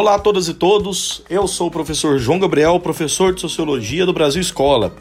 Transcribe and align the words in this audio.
Olá 0.00 0.14
a 0.14 0.18
todas 0.20 0.46
e 0.46 0.54
todos, 0.54 1.24
eu 1.28 1.48
sou 1.48 1.66
o 1.66 1.70
professor 1.72 2.20
João 2.20 2.38
Gabriel, 2.38 2.78
professor 2.78 3.34
de 3.34 3.40
Sociologia 3.40 4.06
do 4.06 4.12
Brasil 4.12 4.40
Escola. 4.40 4.94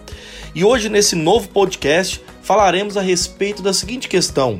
E 0.55 0.65
hoje, 0.65 0.89
nesse 0.89 1.15
novo 1.15 1.49
podcast, 1.49 2.19
falaremos 2.41 2.97
a 2.97 3.01
respeito 3.01 3.61
da 3.61 3.73
seguinte 3.73 4.07
questão: 4.07 4.59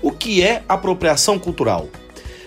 O 0.00 0.10
que 0.10 0.42
é 0.42 0.62
apropriação 0.66 1.38
cultural? 1.38 1.86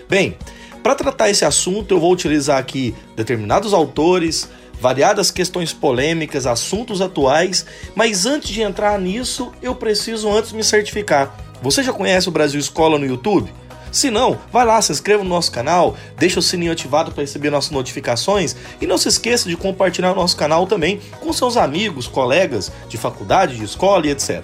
Bem, 0.08 0.36
para 0.82 0.96
tratar 0.96 1.30
esse 1.30 1.44
assunto, 1.44 1.94
eu 1.94 2.00
vou 2.00 2.12
utilizar 2.12 2.58
aqui 2.58 2.92
determinados 3.14 3.72
autores, 3.72 4.48
variadas 4.80 5.30
questões 5.30 5.72
polêmicas, 5.72 6.44
assuntos 6.44 7.00
atuais, 7.00 7.64
mas 7.94 8.26
antes 8.26 8.50
de 8.50 8.62
entrar 8.62 8.98
nisso, 8.98 9.52
eu 9.62 9.76
preciso 9.76 10.28
antes 10.28 10.50
me 10.50 10.64
certificar. 10.64 11.38
Você 11.62 11.84
já 11.84 11.92
conhece 11.92 12.28
o 12.28 12.32
Brasil 12.32 12.58
Escola 12.58 12.98
no 12.98 13.06
YouTube? 13.06 13.61
Se 13.92 14.10
não, 14.10 14.38
vai 14.50 14.64
lá, 14.64 14.80
se 14.80 14.90
inscreva 14.90 15.22
no 15.22 15.28
nosso 15.28 15.52
canal, 15.52 15.94
deixa 16.16 16.40
o 16.40 16.42
sininho 16.42 16.72
ativado 16.72 17.12
para 17.12 17.20
receber 17.20 17.50
nossas 17.50 17.70
notificações 17.70 18.56
e 18.80 18.86
não 18.86 18.96
se 18.96 19.06
esqueça 19.06 19.50
de 19.50 19.56
compartilhar 19.56 20.12
o 20.12 20.16
nosso 20.16 20.34
canal 20.34 20.66
também 20.66 20.98
com 21.20 21.30
seus 21.30 21.58
amigos, 21.58 22.06
colegas 22.06 22.72
de 22.88 22.96
faculdade, 22.96 23.54
de 23.56 23.64
escola 23.64 24.06
e 24.06 24.10
etc. 24.10 24.42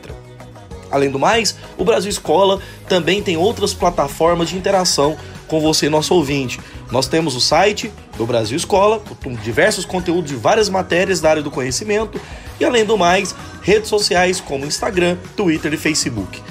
Além 0.90 1.10
do 1.10 1.18
mais, 1.18 1.56
o 1.78 1.84
Brasil 1.84 2.10
Escola 2.10 2.60
também 2.88 3.22
tem 3.22 3.36
outras 3.38 3.72
plataformas 3.72 4.50
de 4.50 4.56
interação 4.56 5.16
com 5.46 5.60
você, 5.60 5.88
nosso 5.88 6.14
ouvinte. 6.14 6.60
Nós 6.90 7.08
temos 7.08 7.34
o 7.34 7.40
site 7.40 7.90
do 8.16 8.26
Brasil 8.26 8.56
Escola, 8.56 9.00
com 9.22 9.34
diversos 9.34 9.84
conteúdos 9.84 10.30
de 10.30 10.36
várias 10.36 10.68
matérias 10.68 11.20
da 11.20 11.30
área 11.30 11.42
do 11.42 11.50
conhecimento, 11.50 12.20
e 12.60 12.64
além 12.64 12.84
do 12.84 12.98
mais, 12.98 13.34
redes 13.62 13.88
sociais 13.88 14.40
como 14.40 14.66
Instagram, 14.66 15.16
Twitter 15.36 15.72
e 15.72 15.76
Facebook. 15.76 16.42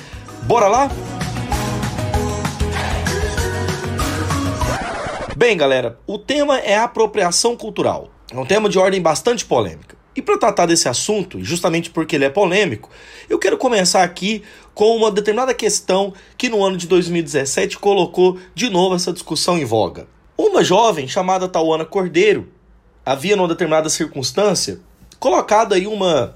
Bora 0.44 0.68
lá? 0.68 0.90
Bem, 5.48 5.56
galera, 5.56 5.98
o 6.06 6.18
tema 6.18 6.60
é 6.60 6.78
apropriação 6.78 7.56
cultural. 7.56 8.10
É 8.30 8.38
um 8.38 8.46
tema 8.46 8.68
de 8.68 8.78
ordem 8.78 9.02
bastante 9.02 9.46
polêmica. 9.46 9.96
E 10.14 10.22
para 10.22 10.38
tratar 10.38 10.66
desse 10.66 10.90
assunto, 10.90 11.42
justamente 11.42 11.90
porque 11.90 12.18
ele 12.18 12.26
é 12.26 12.30
polêmico, 12.30 12.90
eu 13.30 13.40
quero 13.40 13.58
começar 13.58 14.04
aqui 14.04 14.44
com 14.74 14.94
uma 14.98 15.10
determinada 15.10 15.54
questão 15.54 16.14
que 16.38 16.50
no 16.50 16.66
ano 16.66 16.76
de 16.76 16.86
2017 16.86 17.78
colocou 17.78 18.38
de 18.54 18.70
novo 18.70 18.96
essa 18.96 19.14
discussão 19.14 19.58
em 19.58 19.64
voga. 19.64 20.06
Uma 20.38 20.66
jovem 20.66 21.08
chamada 21.08 21.48
Tauana 21.48 21.86
Cordeiro 21.86 22.50
havia, 23.06 23.38
numa 23.38 23.48
determinada 23.48 23.88
circunstância, 23.88 24.82
colocado 25.18 25.72
aí 25.72 25.88
uma 25.88 26.36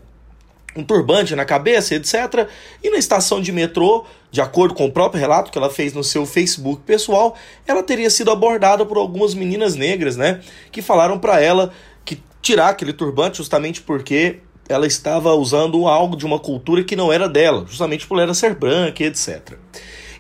um 0.74 0.86
turbante 0.86 1.36
na 1.36 1.44
cabeça, 1.44 1.96
etc. 1.96 2.48
E 2.82 2.90
na 2.90 2.98
estação 2.98 3.42
de 3.42 3.52
metrô, 3.52 4.06
de 4.32 4.42
acordo 4.42 4.74
com 4.74 4.86
o 4.86 4.92
próprio 4.92 5.20
relato 5.20 5.52
que 5.52 5.58
ela 5.58 5.70
fez 5.70 5.94
no 5.94 6.04
seu 6.04 6.26
Facebook 6.26 6.82
pessoal, 6.86 7.36
ela 7.68 7.84
teria 7.84 8.10
sido 8.10 8.32
abordada 8.32 8.86
por 8.86 8.98
algumas 8.98 9.34
meninas 9.34 9.76
negras, 9.76 10.16
né, 10.16 10.40
que 10.72 10.82
falaram 10.82 11.20
para 11.20 11.40
ela 11.42 11.72
que 12.06 12.20
tirar 12.42 12.70
aquele 12.70 12.94
turbante 12.94 13.38
justamente 13.38 13.82
porque 13.82 14.40
ela 14.70 14.88
estava 14.88 15.34
usando 15.34 15.86
algo 15.88 16.16
de 16.16 16.26
uma 16.26 16.40
cultura 16.40 16.84
que 16.84 16.96
não 16.96 17.12
era 17.12 17.28
dela, 17.28 17.66
justamente 17.68 18.08
por 18.08 18.20
ela 18.20 18.34
ser 18.34 18.56
branca, 18.56 19.04
etc. 19.04 19.58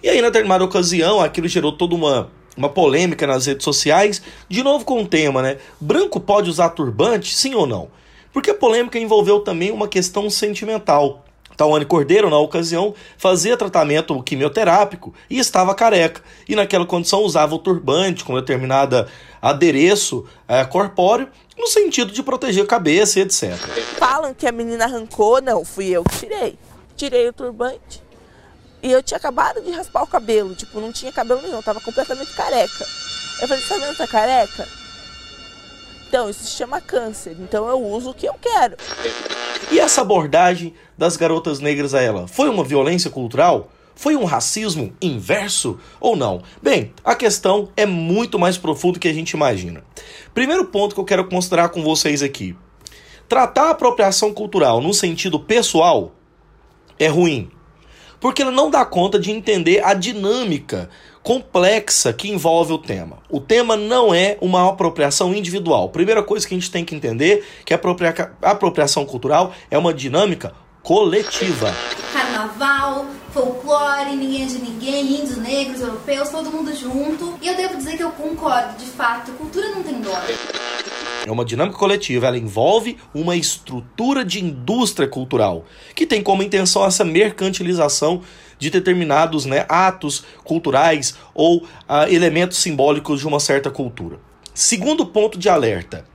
E 0.04 0.10
aí, 0.10 0.22
na 0.22 0.28
determinada 0.28 0.64
ocasião, 0.64 1.22
aquilo 1.22 1.48
gerou 1.48 1.72
toda 1.72 1.96
uma 1.96 2.30
uma 2.56 2.70
polêmica 2.70 3.26
nas 3.26 3.46
redes 3.46 3.64
sociais, 3.64 4.22
de 4.50 4.62
novo 4.62 4.84
com 4.84 5.02
o 5.02 5.08
tema, 5.08 5.42
né? 5.42 5.58
Branco 5.80 6.20
pode 6.20 6.50
usar 6.50 6.70
turbante, 6.70 7.34
sim 7.34 7.56
ou 7.56 7.66
não? 7.66 7.90
Porque 8.34 8.52
a 8.52 8.56
polêmica 8.56 9.00
envolveu 9.00 9.40
também 9.40 9.72
uma 9.72 9.88
questão 9.88 10.30
sentimental. 10.30 11.26
Tawane 11.62 11.86
Cordeiro, 11.86 12.28
na 12.28 12.40
ocasião, 12.40 12.96
fazia 13.20 13.56
tratamento 13.56 14.20
quimioterápico 14.24 15.14
e 15.30 15.38
estava 15.38 15.76
careca. 15.76 16.24
E 16.50 16.56
naquela 16.56 16.88
condição 16.88 17.20
usava 17.20 17.54
o 17.54 17.60
turbante 17.60 18.24
com 18.24 18.34
determinado 18.34 19.06
adereço 19.40 20.26
é, 20.48 20.66
corpóreo, 20.66 21.30
no 21.56 21.68
sentido 21.68 22.12
de 22.12 22.24
proteger 22.24 22.64
a 22.64 22.68
cabeça 22.68 23.20
e 23.20 23.22
etc. 23.22 23.52
Falam 24.00 24.34
que 24.34 24.48
a 24.48 24.52
menina 24.52 24.86
arrancou, 24.86 25.40
não, 25.40 25.64
fui 25.64 25.90
eu 25.90 26.04
que 26.04 26.18
tirei. 26.18 26.58
Tirei 26.98 27.30
o 27.30 27.34
turbante. 27.34 28.02
E 28.82 28.92
eu 28.92 29.04
tinha 29.04 29.20
acabado 29.20 29.62
de 29.62 29.70
raspar 29.70 30.02
o 30.02 30.08
cabelo, 30.08 30.56
tipo, 30.56 30.82
não 30.82 30.92
tinha 30.92 31.12
cabelo 31.12 31.44
nenhum, 31.44 31.62
tava 31.62 31.80
completamente 31.80 32.34
careca. 32.34 32.88
Eu 33.40 33.48
falei, 33.48 33.64
tá 33.64 33.76
vendo 33.76 33.92
essa 33.92 34.08
careca? 34.08 34.68
Então, 36.08 36.28
isso 36.28 36.44
se 36.44 36.58
chama 36.58 36.82
câncer. 36.82 37.38
Então 37.40 37.70
eu 37.70 37.80
uso 37.80 38.10
o 38.10 38.14
que 38.16 38.26
eu 38.26 38.34
quero. 38.42 38.76
E 39.70 39.80
essa 39.80 40.02
abordagem 40.02 40.74
das 40.98 41.16
garotas 41.18 41.60
negras 41.60 41.94
a 41.94 42.02
ela 42.02 42.28
foi 42.28 42.50
uma 42.50 42.64
violência 42.64 43.10
cultural? 43.10 43.70
Foi 43.94 44.16
um 44.16 44.24
racismo 44.24 44.94
inverso 45.02 45.78
ou 46.00 46.16
não? 46.16 46.42
Bem, 46.62 46.94
a 47.04 47.14
questão 47.14 47.70
é 47.78 47.86
muito 47.86 48.40
mais 48.40 48.58
profunda 48.58 48.94
do 48.94 49.00
que 49.00 49.08
a 49.08 49.14
gente 49.14 49.32
imagina. 49.32 49.84
Primeiro 50.34 50.66
ponto 50.66 50.96
que 50.96 51.02
eu 51.02 51.06
quero 51.06 51.28
considerar 51.28 51.70
com 51.70 51.84
vocês 51.84 52.24
aqui: 52.24 52.56
tratar 53.30 53.66
a 53.66 53.70
apropriação 53.72 54.34
cultural 54.34 54.82
no 54.82 54.94
sentido 54.94 55.40
pessoal 55.40 56.16
é 56.98 57.08
ruim, 57.08 57.52
porque 58.20 58.42
ela 58.42 58.52
não 58.52 58.72
dá 58.72 58.84
conta 58.86 59.20
de 59.20 59.32
entender 59.32 59.84
a 59.84 59.94
dinâmica 59.94 60.90
complexa 61.24 62.12
que 62.12 62.30
envolve 62.30 62.74
o 62.74 62.78
tema. 62.78 63.20
O 63.30 63.40
tema 63.40 63.78
não 63.78 64.14
é 64.14 64.38
uma 64.42 64.68
apropriação 64.70 65.34
individual. 65.34 65.90
Primeira 65.90 66.24
coisa 66.24 66.48
que 66.48 66.54
a 66.54 66.58
gente 66.58 66.72
tem 66.72 66.84
que 66.84 66.96
entender 66.96 67.46
que 67.66 67.74
a 67.74 67.80
apropriação 68.42 69.06
cultural 69.06 69.54
é 69.70 69.78
uma 69.78 69.94
dinâmica 69.94 70.54
coletiva. 70.82 71.74
Carnaval, 72.12 73.06
folclore, 73.32 74.16
ninguém 74.16 74.44
é 74.44 74.46
de 74.48 74.58
ninguém, 74.58 75.22
índios, 75.22 75.38
negros, 75.38 75.82
europeus, 75.82 76.30
todo 76.30 76.50
mundo 76.50 76.76
junto. 76.76 77.38
E 77.42 77.48
eu 77.48 77.56
devo 77.56 77.78
dizer 77.78 77.98
que 77.98 78.04
eu 78.04 78.12
concordo, 78.12 78.78
de 78.78 78.86
fato, 78.86 79.32
cultura 79.34 79.70
não 79.70 79.84
tem 79.84 80.02
dó. 80.02 80.20
É 81.26 81.32
uma 81.32 81.46
dinâmica 81.46 81.78
coletiva, 81.78 82.26
ela 82.26 82.38
envolve 82.38 82.98
uma 83.14 83.36
estrutura 83.36 84.26
de 84.26 84.44
indústria 84.44 85.08
cultural, 85.08 85.66
que 85.94 86.08
tem 86.08 86.24
como 86.24 86.42
intenção 86.42 86.84
essa 86.84 87.06
mercantilização 87.06 88.24
de 88.62 88.70
determinados 88.70 89.44
né, 89.44 89.66
atos 89.68 90.24
culturais 90.44 91.16
ou 91.34 91.64
uh, 91.64 92.08
elementos 92.08 92.60
simbólicos 92.60 93.20
de 93.20 93.28
uma 93.28 93.40
certa 93.40 93.72
cultura. 93.72 94.20
Segundo 94.54 95.04
ponto 95.04 95.40
de 95.40 95.50
alerta: 95.50 96.06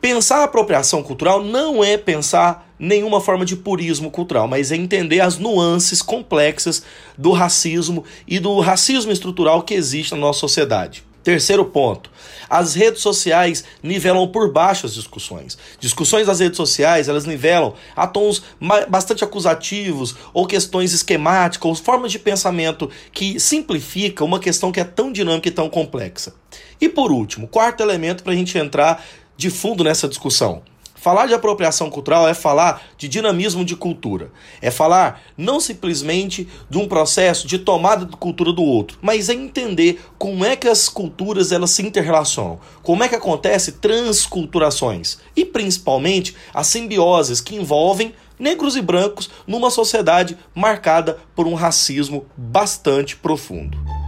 pensar 0.00 0.38
a 0.38 0.44
apropriação 0.44 1.02
cultural 1.02 1.42
não 1.42 1.82
é 1.82 1.98
pensar 1.98 2.72
nenhuma 2.78 3.20
forma 3.20 3.44
de 3.44 3.56
purismo 3.56 4.08
cultural, 4.08 4.46
mas 4.46 4.70
é 4.70 4.76
entender 4.76 5.20
as 5.20 5.36
nuances 5.36 6.00
complexas 6.00 6.84
do 7.18 7.32
racismo 7.32 8.04
e 8.24 8.38
do 8.38 8.60
racismo 8.60 9.10
estrutural 9.10 9.64
que 9.64 9.74
existe 9.74 10.12
na 10.12 10.18
nossa 10.18 10.38
sociedade. 10.38 11.09
Terceiro 11.22 11.66
ponto. 11.66 12.10
As 12.48 12.74
redes 12.74 13.02
sociais 13.02 13.62
nivelam 13.82 14.26
por 14.28 14.50
baixo 14.52 14.86
as 14.86 14.94
discussões. 14.94 15.58
Discussões 15.78 16.26
das 16.26 16.40
redes 16.40 16.56
sociais, 16.56 17.08
elas 17.08 17.26
nivelam 17.26 17.74
a 17.94 18.06
tons 18.06 18.42
bastante 18.88 19.22
acusativos 19.22 20.16
ou 20.32 20.46
questões 20.46 20.94
esquemáticas 20.94 21.68
ou 21.68 21.74
formas 21.74 22.10
de 22.10 22.18
pensamento 22.18 22.90
que 23.12 23.38
simplifica 23.38 24.24
uma 24.24 24.40
questão 24.40 24.72
que 24.72 24.80
é 24.80 24.84
tão 24.84 25.12
dinâmica 25.12 25.48
e 25.48 25.52
tão 25.52 25.68
complexa. 25.68 26.34
E 26.80 26.88
por 26.88 27.12
último, 27.12 27.46
quarto 27.46 27.82
elemento 27.82 28.22
para 28.22 28.32
a 28.32 28.36
gente 28.36 28.56
entrar 28.56 29.04
de 29.36 29.50
fundo 29.50 29.84
nessa 29.84 30.08
discussão. 30.08 30.62
Falar 31.00 31.24
de 31.24 31.32
apropriação 31.32 31.88
cultural 31.88 32.28
é 32.28 32.34
falar 32.34 32.82
de 32.98 33.08
dinamismo 33.08 33.64
de 33.64 33.74
cultura. 33.74 34.30
É 34.60 34.70
falar 34.70 35.22
não 35.34 35.58
simplesmente 35.58 36.46
de 36.68 36.76
um 36.76 36.86
processo 36.86 37.46
de 37.46 37.58
tomada 37.58 38.04
de 38.04 38.14
cultura 38.18 38.52
do 38.52 38.62
outro, 38.62 38.98
mas 39.00 39.30
é 39.30 39.32
entender 39.32 39.98
como 40.18 40.44
é 40.44 40.54
que 40.56 40.68
as 40.68 40.90
culturas 40.90 41.52
elas 41.52 41.70
se 41.70 41.80
interrelacionam, 41.80 42.60
como 42.82 43.02
é 43.02 43.08
que 43.08 43.14
acontece 43.14 43.72
transculturações 43.72 45.16
e 45.34 45.42
principalmente 45.42 46.36
as 46.52 46.66
simbioses 46.66 47.40
que 47.40 47.56
envolvem 47.56 48.12
negros 48.38 48.76
e 48.76 48.82
brancos 48.82 49.30
numa 49.46 49.70
sociedade 49.70 50.36
marcada 50.54 51.18
por 51.34 51.46
um 51.46 51.54
racismo 51.54 52.26
bastante 52.36 53.16
profundo. 53.16 53.99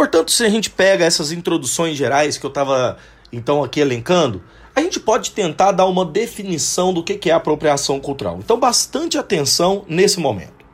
Portanto, 0.00 0.32
se 0.32 0.42
a 0.42 0.48
gente 0.48 0.70
pega 0.70 1.04
essas 1.04 1.30
introduções 1.30 1.94
gerais 1.94 2.38
que 2.38 2.46
eu 2.46 2.48
estava 2.48 2.96
então 3.30 3.62
aqui 3.62 3.80
elencando, 3.80 4.42
a 4.74 4.80
gente 4.80 4.98
pode 4.98 5.32
tentar 5.32 5.72
dar 5.72 5.84
uma 5.84 6.06
definição 6.06 6.90
do 6.90 7.04
que 7.04 7.28
é 7.28 7.34
apropriação 7.34 8.00
cultural. 8.00 8.38
Então, 8.38 8.58
bastante 8.58 9.18
atenção 9.18 9.84
nesse 9.86 10.18
momento. 10.18 10.64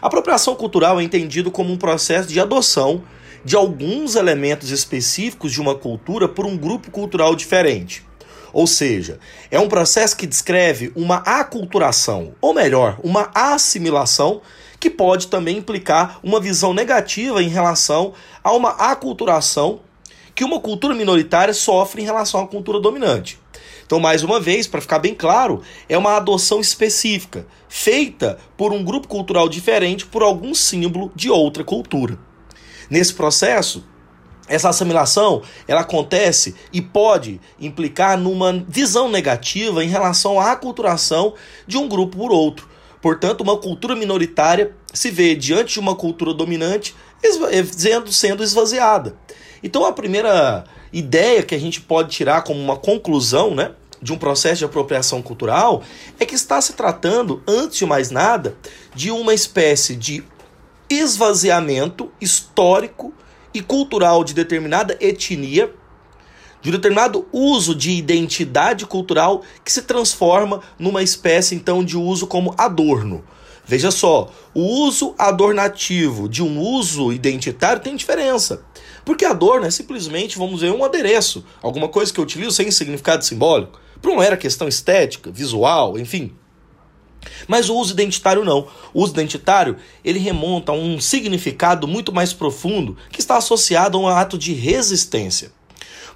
A 0.00 0.06
apropriação 0.06 0.54
cultural 0.54 1.00
é 1.00 1.02
entendido 1.02 1.50
como 1.50 1.72
um 1.72 1.76
processo 1.76 2.28
de 2.28 2.38
adoção 2.38 3.02
de 3.44 3.56
alguns 3.56 4.14
elementos 4.14 4.70
específicos 4.70 5.50
de 5.50 5.60
uma 5.60 5.74
cultura 5.74 6.28
por 6.28 6.46
um 6.46 6.56
grupo 6.56 6.92
cultural 6.92 7.34
diferente. 7.34 8.06
Ou 8.52 8.68
seja, 8.68 9.18
é 9.50 9.58
um 9.58 9.68
processo 9.68 10.16
que 10.16 10.28
descreve 10.28 10.92
uma 10.94 11.16
aculturação, 11.16 12.36
ou 12.40 12.54
melhor, 12.54 13.00
uma 13.02 13.32
assimilação 13.34 14.40
que 14.80 14.88
pode 14.88 15.26
também 15.26 15.58
implicar 15.58 16.18
uma 16.22 16.40
visão 16.40 16.72
negativa 16.72 17.42
em 17.42 17.48
relação 17.48 18.14
a 18.42 18.52
uma 18.52 18.70
aculturação 18.70 19.80
que 20.34 20.42
uma 20.42 20.58
cultura 20.58 20.94
minoritária 20.94 21.52
sofre 21.52 22.00
em 22.00 22.06
relação 22.06 22.40
à 22.40 22.46
cultura 22.46 22.80
dominante. 22.80 23.38
Então, 23.84 24.00
mais 24.00 24.22
uma 24.22 24.40
vez, 24.40 24.66
para 24.66 24.80
ficar 24.80 24.98
bem 24.98 25.14
claro, 25.14 25.60
é 25.88 25.98
uma 25.98 26.16
adoção 26.16 26.60
específica, 26.60 27.46
feita 27.68 28.38
por 28.56 28.72
um 28.72 28.82
grupo 28.82 29.06
cultural 29.06 29.48
diferente 29.48 30.06
por 30.06 30.22
algum 30.22 30.54
símbolo 30.54 31.12
de 31.14 31.28
outra 31.28 31.62
cultura. 31.62 32.16
Nesse 32.88 33.12
processo, 33.12 33.84
essa 34.48 34.68
assimilação 34.68 35.42
ela 35.68 35.82
acontece 35.82 36.54
e 36.72 36.80
pode 36.80 37.40
implicar 37.60 38.16
numa 38.16 38.64
visão 38.66 39.10
negativa 39.10 39.84
em 39.84 39.88
relação 39.88 40.40
à 40.40 40.52
aculturação 40.52 41.34
de 41.66 41.76
um 41.76 41.88
grupo 41.88 42.16
por 42.16 42.32
outro. 42.32 42.69
Portanto, 43.00 43.40
uma 43.40 43.56
cultura 43.56 43.96
minoritária 43.96 44.74
se 44.92 45.10
vê 45.10 45.34
diante 45.34 45.74
de 45.74 45.80
uma 45.80 45.94
cultura 45.94 46.34
dominante 46.34 46.94
sendo 48.10 48.42
esvaziada. 48.42 49.16
Então, 49.62 49.84
a 49.84 49.92
primeira 49.92 50.64
ideia 50.92 51.42
que 51.42 51.54
a 51.54 51.58
gente 51.58 51.80
pode 51.80 52.10
tirar 52.10 52.42
como 52.42 52.60
uma 52.60 52.76
conclusão 52.76 53.54
né, 53.54 53.72
de 54.02 54.12
um 54.12 54.18
processo 54.18 54.60
de 54.60 54.64
apropriação 54.64 55.22
cultural 55.22 55.82
é 56.18 56.24
que 56.24 56.34
está 56.34 56.60
se 56.60 56.72
tratando, 56.72 57.42
antes 57.46 57.78
de 57.78 57.86
mais 57.86 58.10
nada, 58.10 58.56
de 58.94 59.10
uma 59.10 59.34
espécie 59.34 59.94
de 59.94 60.24
esvaziamento 60.88 62.10
histórico 62.20 63.12
e 63.52 63.60
cultural 63.60 64.24
de 64.24 64.34
determinada 64.34 64.96
etnia, 65.00 65.72
de 66.60 66.68
um 66.68 66.72
determinado 66.72 67.26
uso 67.32 67.74
de 67.74 67.90
identidade 67.92 68.86
cultural 68.86 69.42
que 69.64 69.72
se 69.72 69.82
transforma 69.82 70.60
numa 70.78 71.02
espécie 71.02 71.54
então 71.54 71.84
de 71.84 71.96
uso 71.96 72.26
como 72.26 72.54
adorno. 72.58 73.24
Veja 73.64 73.90
só, 73.90 74.32
o 74.52 74.62
uso 74.62 75.14
adornativo 75.16 76.28
de 76.28 76.42
um 76.42 76.60
uso 76.60 77.12
identitário 77.12 77.80
tem 77.80 77.94
diferença. 77.94 78.64
Porque 79.04 79.24
adorno 79.24 79.66
é 79.66 79.70
simplesmente, 79.70 80.36
vamos 80.36 80.60
ver, 80.60 80.72
um 80.72 80.84
adereço, 80.84 81.44
alguma 81.62 81.88
coisa 81.88 82.12
que 82.12 82.18
eu 82.18 82.24
utilizo 82.24 82.52
sem 82.52 82.70
significado 82.70 83.24
simbólico. 83.24 83.80
Não 84.02 84.22
era 84.22 84.36
questão 84.36 84.66
estética, 84.66 85.30
visual, 85.30 85.98
enfim. 85.98 86.32
Mas 87.46 87.68
o 87.68 87.76
uso 87.76 87.92
identitário 87.92 88.44
não. 88.44 88.66
O 88.92 89.02
uso 89.02 89.12
identitário, 89.12 89.76
ele 90.04 90.18
remonta 90.18 90.72
a 90.72 90.74
um 90.74 91.00
significado 91.00 91.86
muito 91.86 92.12
mais 92.12 92.32
profundo 92.32 92.96
que 93.10 93.20
está 93.20 93.36
associado 93.36 93.98
a 93.98 94.00
um 94.00 94.08
ato 94.08 94.38
de 94.38 94.52
resistência. 94.52 95.52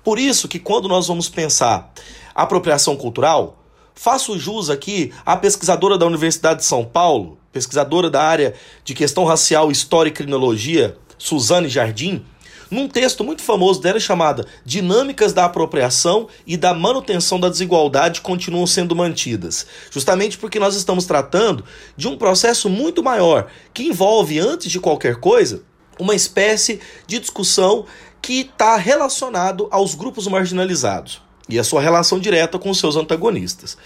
Por 0.05 0.19
isso 0.19 0.47
que 0.47 0.59
quando 0.59 0.87
nós 0.87 1.09
vamos 1.09 1.31
pensar 1.31 1.91
apropriação 2.35 2.95
cultural, 2.95 3.65
faço 3.95 4.39
jus 4.39 4.69
aqui 4.69 5.13
à 5.25 5.37
pesquisadora 5.37 5.97
da 5.97 6.05
Universidade 6.05 6.61
de 6.61 6.67
São 6.67 6.85
Paulo, 6.85 7.39
pesquisadora 7.51 8.11
da 8.11 8.23
área 8.23 8.55
de 8.85 8.93
questão 8.93 9.25
racial, 9.25 9.71
história 9.71 10.11
e 10.11 10.13
criminologia, 10.13 10.97
Suzane 11.17 11.69
Jardim, 11.69 12.23
num 12.71 12.89
texto 12.89 13.23
muito 13.23 13.43
famoso 13.43 13.81
dela 13.81 14.01
chamada 14.01 14.47
Dinâmicas 14.65 15.33
da 15.33 15.45
Apropriação 15.45 16.29
e 16.47 16.57
da 16.57 16.75
Manutenção 16.75 17.39
da 17.39 17.49
Desigualdade 17.49 18.21
continuam 18.21 18.67
sendo 18.67 18.97
mantidas. 18.97 19.67
Justamente 19.91 20.37
porque 20.37 20.59
nós 20.59 20.75
estamos 20.75 21.07
tratando 21.07 21.65
de 21.97 22.09
um 22.09 22.17
processo 22.19 22.69
muito 22.69 23.03
maior, 23.03 23.47
que 23.73 23.85
envolve, 23.85 24.39
antes 24.39 24.71
de 24.71 24.81
qualquer 24.81 25.17
coisa, 25.17 25.63
uma 25.99 26.15
espécie 26.15 26.81
de 27.07 27.21
discussão 27.21 27.87
que 28.25 28.41
está 28.41 28.77
relacionado 28.79 29.69
aos 29.71 29.95
grupos 29.95 30.27
marginalizados 30.27 31.21
e 31.47 31.59
a 31.59 31.63
sua 31.63 31.83
relação 31.83 32.19
direta 32.19 32.59
com 32.59 32.73
seus 32.73 32.97
antagonistas. 32.97 33.77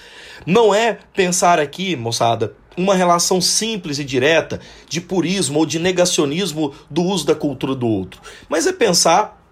Não 0.46 0.72
é 0.72 0.96
pensar 1.12 1.58
aqui, 1.58 1.96
moçada, 1.96 2.54
uma 2.76 2.94
relação 2.94 3.40
simples 3.40 3.98
e 3.98 4.04
direta 4.04 4.60
de 4.88 5.00
purismo 5.00 5.58
ou 5.58 5.66
de 5.66 5.80
negacionismo 5.80 6.72
do 6.88 7.02
uso 7.02 7.26
da 7.26 7.34
cultura 7.34 7.74
do 7.74 7.88
outro, 7.88 8.20
mas 8.48 8.64
é 8.64 8.72
pensar 8.72 9.44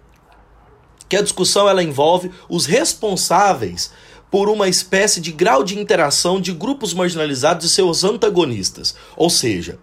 que 1.09 1.17
a 1.17 1.21
discussão 1.21 1.67
ela 1.67 1.83
envolve 1.83 2.31
os 2.47 2.65
responsáveis 2.65 3.91
por 4.31 4.47
uma 4.47 4.69
espécie 4.69 5.19
de 5.19 5.33
grau 5.33 5.65
de 5.65 5.77
interação 5.77 6.39
de 6.39 6.53
grupos 6.53 6.93
marginalizados 6.93 7.65
e 7.65 7.69
seus 7.69 8.05
antagonistas. 8.05 8.95
Ou 9.17 9.29
seja, 9.29 9.79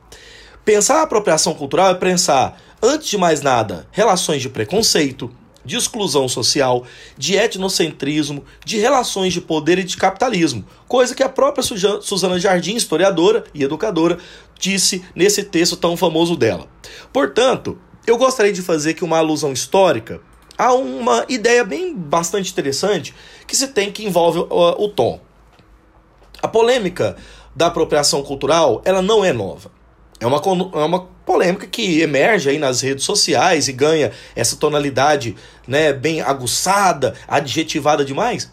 pensar 0.64 1.00
a 1.00 1.02
apropriação 1.02 1.52
cultural 1.52 1.90
é 1.90 1.94
pensar, 1.94 2.58
antes 2.84 3.08
de 3.08 3.16
mais 3.16 3.40
nada, 3.40 3.88
relações 3.90 4.42
de 4.42 4.50
preconceito, 4.50 5.34
de 5.64 5.74
exclusão 5.76 6.28
social, 6.28 6.84
de 7.16 7.34
etnocentrismo, 7.34 8.44
de 8.62 8.76
relações 8.76 9.32
de 9.32 9.40
poder 9.40 9.78
e 9.78 9.84
de 9.84 9.96
capitalismo, 9.96 10.66
coisa 10.86 11.14
que 11.14 11.22
a 11.22 11.28
própria 11.28 11.62
Suzana 11.62 12.38
Jardim, 12.38 12.76
historiadora 12.76 13.44
e 13.54 13.64
educadora, 13.64 14.18
disse 14.58 15.02
nesse 15.14 15.42
texto 15.42 15.78
tão 15.78 15.96
famoso 15.96 16.36
dela. 16.36 16.68
Portanto, 17.10 17.78
eu 18.06 18.18
gostaria 18.18 18.52
de 18.52 18.60
fazer 18.60 18.90
aqui 18.90 19.02
uma 19.02 19.16
alusão 19.16 19.50
histórica 19.50 20.20
a 20.58 20.74
uma 20.74 21.24
ideia 21.26 21.64
bem 21.64 21.96
bastante 21.96 22.52
interessante 22.52 23.14
que 23.46 23.56
se 23.56 23.68
tem 23.68 23.90
que 23.90 24.04
envolve 24.04 24.40
o, 24.40 24.84
o 24.84 24.88
tom. 24.90 25.18
A 26.42 26.46
polêmica 26.46 27.16
da 27.56 27.68
apropriação 27.68 28.22
cultural, 28.22 28.82
ela 28.84 29.00
não 29.00 29.24
é 29.24 29.32
nova. 29.32 29.70
É 30.24 30.26
uma, 30.26 30.38
é 30.38 30.84
uma 30.84 31.00
polêmica 31.26 31.66
que 31.66 32.00
emerge 32.00 32.48
aí 32.48 32.58
nas 32.58 32.80
redes 32.80 33.04
sociais 33.04 33.68
e 33.68 33.72
ganha 33.74 34.10
essa 34.34 34.56
tonalidade 34.56 35.36
né, 35.68 35.92
bem 35.92 36.22
aguçada, 36.22 37.14
adjetivada 37.28 38.02
demais. 38.02 38.50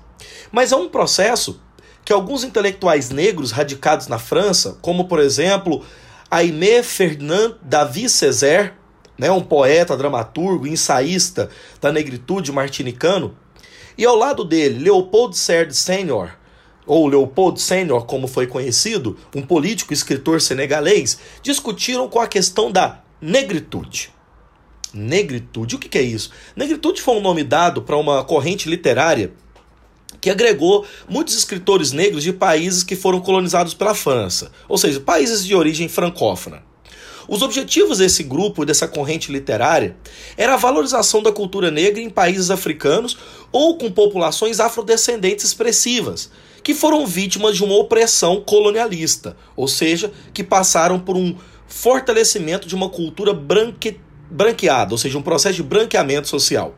Mas 0.52 0.74
é 0.74 0.76
um 0.76 0.90
processo 0.90 1.62
que 2.04 2.12
alguns 2.12 2.44
intelectuais 2.44 3.10
negros 3.10 3.52
radicados 3.52 4.08
na 4.08 4.20
França, 4.20 4.78
como 4.82 5.08
por 5.08 5.22
exemplo 5.22 5.82
Aimé 6.30 6.84
Fernand 6.84 7.56
David 7.62 8.10
Césaire, 8.10 8.74
né, 9.18 9.32
um 9.32 9.42
poeta, 9.42 9.96
dramaturgo, 9.96 10.68
ensaísta 10.68 11.50
da 11.80 11.90
negritude 11.90 12.52
martinicano, 12.52 13.34
e 13.98 14.04
ao 14.04 14.18
lado 14.18 14.44
dele 14.44 14.84
Leopold 14.84 15.38
Serd 15.38 15.74
Senior, 15.74 16.32
ou 16.86 17.08
Leopold 17.08 17.62
Senior, 17.62 18.06
como 18.06 18.28
foi 18.28 18.48
conhecido, 18.48 19.18
um 19.36 19.42
político 19.42 19.94
e 19.94 19.96
escritor 19.96 20.42
senegalês, 20.42 21.20
discutiram 21.42 22.08
com 22.08 22.20
a 22.20 22.28
questão 22.28 22.72
da 22.72 23.02
negritude. 23.22 24.12
Negritude, 24.94 25.76
o 25.76 25.80
que 25.80 25.98
é 25.98 26.02
isso? 26.02 26.32
Negritude 26.56 27.02
foi 27.02 27.16
um 27.16 27.22
nome 27.22 27.44
dado 27.44 27.82
para 27.82 27.96
uma 27.96 28.24
corrente 28.24 28.68
literária 28.68 29.32
que 30.20 30.30
agregou 30.30 30.86
muitos 31.10 31.36
escritores 31.36 31.92
negros 31.92 32.24
de 32.24 32.34
países 32.34 32.84
que 32.84 32.96
foram 32.96 33.22
colonizados 33.22 33.74
pela 33.74 33.96
França, 33.96 34.52
ou 34.68 34.78
seja, 34.78 35.00
países 35.00 35.46
de 35.46 35.56
origem 35.56 35.88
francófona. 35.88 36.64
Os 37.28 37.42
objetivos 37.42 38.00
desse 38.00 38.24
grupo, 38.24 38.66
dessa 38.66 38.88
corrente 38.88 39.32
literária, 39.32 39.96
era 40.36 40.56
a 40.56 40.58
valorização 40.58 41.24
da 41.24 41.32
cultura 41.32 41.72
negra 41.72 42.02
em 42.02 42.10
países 42.10 42.52
africanos 42.52 43.18
ou 43.52 43.78
com 43.78 43.90
populações 43.90 44.60
afrodescendentes 44.60 45.46
expressivas, 45.46 46.30
que 46.64 46.74
foram 46.74 47.06
vítimas 47.06 47.56
de 47.56 47.64
uma 47.64 47.76
opressão 47.76 48.42
colonialista, 48.42 49.36
ou 49.56 49.68
seja, 49.68 50.12
que 50.34 50.44
passaram 50.44 51.00
por 51.00 51.16
um 51.16 51.36
fortalecimento 51.68 52.68
de 52.68 52.76
uma 52.76 52.90
cultura 52.90 53.34
branque, 53.34 54.00
branqueada, 54.30 54.94
ou 54.94 54.98
seja, 54.98 55.18
um 55.18 55.22
processo 55.22 55.56
de 55.56 55.64
branqueamento 55.64 56.28
social. 56.28 56.76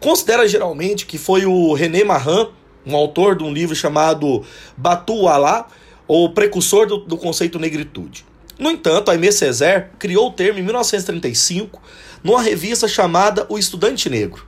Considera 0.00 0.48
geralmente 0.48 1.06
que 1.06 1.18
foi 1.18 1.46
o 1.46 1.72
René 1.74 2.04
Marin, 2.04 2.48
um 2.86 2.96
autor 2.96 3.36
de 3.36 3.44
um 3.44 3.52
livro 3.52 3.74
chamado 3.74 4.42
Batu 4.76 5.28
Alá, 5.28 5.68
ou 6.06 6.32
precursor 6.32 6.86
do, 6.86 6.98
do 6.98 7.16
conceito 7.16 7.58
negritude. 7.58 8.24
No 8.58 8.70
entanto, 8.70 9.10
Aimé 9.10 9.30
Césaire 9.30 9.86
criou 9.98 10.28
o 10.28 10.32
termo 10.32 10.58
em 10.58 10.62
1935 10.62 11.80
numa 12.22 12.42
revista 12.42 12.86
chamada 12.86 13.46
O 13.48 13.58
Estudante 13.58 14.08
Negro. 14.08 14.46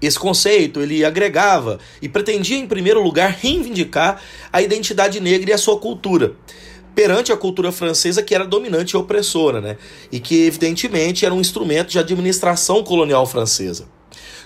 Esse 0.00 0.18
conceito 0.18 0.80
ele 0.80 1.04
agregava 1.04 1.78
e 2.00 2.08
pretendia, 2.08 2.56
em 2.56 2.66
primeiro 2.66 3.02
lugar, 3.02 3.30
reivindicar 3.30 4.20
a 4.52 4.62
identidade 4.62 5.20
negra 5.20 5.50
e 5.50 5.52
a 5.52 5.58
sua 5.58 5.78
cultura 5.78 6.34
perante 6.94 7.30
a 7.30 7.36
cultura 7.36 7.70
francesa 7.70 8.24
que 8.24 8.34
era 8.34 8.44
dominante 8.44 8.94
e 8.94 8.96
opressora, 8.96 9.60
né? 9.60 9.76
E 10.10 10.18
que 10.18 10.46
evidentemente 10.46 11.24
era 11.24 11.32
um 11.32 11.40
instrumento 11.40 11.90
de 11.90 11.98
administração 12.00 12.82
colonial 12.82 13.24
francesa. 13.24 13.86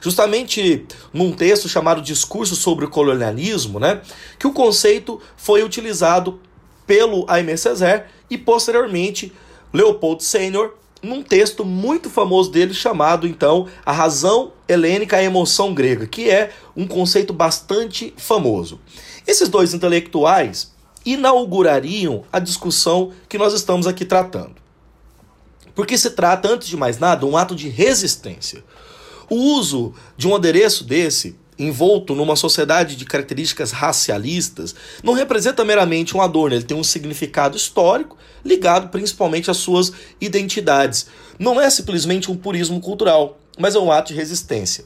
Justamente 0.03 0.85
num 1.15 1.33
texto 1.33 1.67
chamado 1.67 2.03
Discurso 2.03 2.55
sobre 2.55 2.85
o 2.85 2.91
Colonialismo, 2.91 3.79
né, 3.79 4.03
que 4.39 4.47
o 4.47 4.53
conceito 4.53 5.19
foi 5.35 5.63
utilizado 5.63 6.41
pelo 6.87 7.25
Aimé 7.27 7.57
Césaire 7.57 8.05
e 8.29 8.37
posteriormente 8.37 9.33
Leopold 9.73 10.23
Sênior 10.23 10.75
num 11.03 11.23
texto 11.23 11.65
muito 11.65 12.09
famoso 12.09 12.51
dele 12.51 12.73
chamado 12.73 13.27
então 13.27 13.67
A 13.85 13.93
Razão 13.93 14.53
Helênica 14.69 15.17
a 15.17 15.23
Emoção 15.23 15.75
Grega, 15.75 16.07
que 16.07 16.31
é 16.31 16.53
um 16.77 16.87
conceito 16.87 17.33
bastante 17.33 18.15
famoso. 18.17 18.81
Esses 19.27 19.49
dois 19.49 19.75
intelectuais 19.75 20.73
inaugurariam 21.05 22.23
a 22.33 22.39
discussão 22.39 23.13
que 23.29 23.37
nós 23.37 23.53
estamos 23.53 23.87
aqui 23.87 24.05
tratando. 24.05 24.55
Porque 25.75 25.99
se 25.99 26.11
trata, 26.11 26.49
antes 26.49 26.69
de 26.69 26.77
mais 26.77 26.99
nada, 26.99 27.27
um 27.27 27.37
ato 27.37 27.55
de 27.55 27.69
resistência. 27.69 28.63
O 29.29 29.37
uso 29.37 29.95
de 30.17 30.29
um 30.29 30.35
adereço 30.35 30.85
desse 30.85 31.37
envolto 31.59 32.15
numa 32.15 32.37
sociedade 32.37 32.97
de 32.97 33.05
características 33.05 33.71
racialistas, 33.73 34.75
não 35.03 35.13
representa 35.13 35.65
meramente 35.65 36.17
um 36.17 36.23
adorno, 36.23 36.57
ele 36.57 36.65
tem 36.65 36.77
um 36.77 36.85
significado 36.85 37.57
histórico 37.57 38.17
ligado 38.45 38.89
principalmente 38.89 39.51
às 39.51 39.59
suas 39.59 39.93
identidades. 40.21 41.07
Não 41.39 41.61
é 41.61 41.69
simplesmente 41.71 42.31
um 42.31 42.37
purismo 42.37 42.81
cultural, 42.81 43.39
mas 43.59 43.75
é 43.75 43.79
um 43.79 43.93
ato 43.93 44.13
de 44.13 44.19
resistência. 44.19 44.85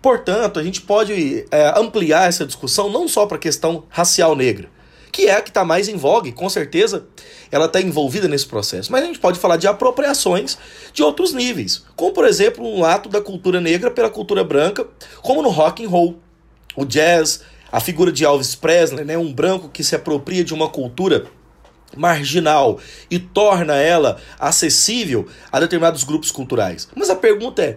Portanto, 0.00 0.58
a 0.58 0.62
gente 0.62 0.80
pode 0.80 1.46
é, 1.50 1.78
ampliar 1.78 2.28
essa 2.28 2.44
discussão 2.44 2.90
não 2.90 3.06
só 3.06 3.26
para 3.26 3.36
a 3.36 3.40
questão 3.40 3.84
racial 3.88 4.34
negra, 4.34 4.68
que 5.12 5.28
é 5.28 5.36
a 5.36 5.42
que 5.42 5.50
está 5.50 5.62
mais 5.62 5.88
em 5.88 5.96
vogue, 5.96 6.32
com 6.32 6.48
certeza 6.48 7.06
ela 7.50 7.66
está 7.66 7.80
envolvida 7.80 8.26
nesse 8.26 8.46
processo. 8.46 8.90
Mas 8.90 9.04
a 9.04 9.06
gente 9.06 9.18
pode 9.18 9.38
falar 9.38 9.58
de 9.58 9.66
apropriações 9.66 10.56
de 10.92 11.02
outros 11.02 11.34
níveis, 11.34 11.84
como 11.94 12.12
por 12.12 12.24
exemplo 12.24 12.66
um 12.66 12.82
ato 12.82 13.10
da 13.10 13.20
cultura 13.20 13.60
negra 13.60 13.90
pela 13.90 14.08
cultura 14.08 14.42
branca, 14.42 14.86
como 15.20 15.42
no 15.42 15.50
rock 15.50 15.84
and 15.84 15.88
roll, 15.88 16.18
o 16.74 16.86
jazz, 16.86 17.42
a 17.70 17.78
figura 17.78 18.10
de 18.10 18.24
Elvis 18.24 18.54
Presley, 18.54 19.04
né, 19.04 19.18
um 19.18 19.32
branco 19.32 19.68
que 19.68 19.84
se 19.84 19.94
apropria 19.94 20.42
de 20.42 20.54
uma 20.54 20.68
cultura 20.68 21.26
marginal 21.94 22.80
e 23.10 23.18
torna 23.18 23.74
ela 23.76 24.18
acessível 24.40 25.28
a 25.52 25.60
determinados 25.60 26.04
grupos 26.04 26.30
culturais. 26.30 26.88
Mas 26.94 27.10
a 27.10 27.16
pergunta 27.16 27.62
é: 27.62 27.76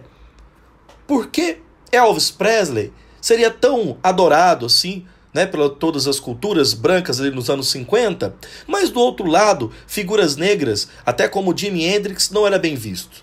por 1.06 1.26
que 1.28 1.58
Elvis 1.92 2.30
Presley 2.30 2.92
seria 3.20 3.50
tão 3.50 3.98
adorado 4.02 4.64
assim 4.64 5.06
né, 5.36 5.44
pelas 5.44 5.72
todas 5.78 6.08
as 6.08 6.18
culturas 6.18 6.72
brancas 6.72 7.20
ali 7.20 7.30
nos 7.30 7.50
anos 7.50 7.70
50, 7.70 8.34
mas 8.66 8.88
do 8.88 8.98
outro 8.98 9.26
lado, 9.26 9.70
figuras 9.86 10.34
negras, 10.34 10.88
até 11.04 11.28
como 11.28 11.56
Jimi 11.56 11.84
Hendrix, 11.84 12.30
não 12.30 12.46
era 12.46 12.58
bem 12.58 12.74
visto. 12.74 13.22